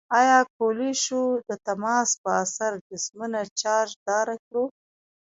آیا 0.19 0.39
کولی 0.57 0.91
شو 1.03 1.21
د 1.47 1.49
تماس 1.65 2.09
په 2.21 2.29
اثر 2.43 2.71
جسمونه 2.89 3.39
چارج 3.61 3.91
داره 4.07 4.35
کړو؟ 4.45 4.63